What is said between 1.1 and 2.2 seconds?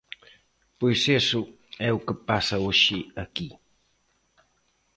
iso é o que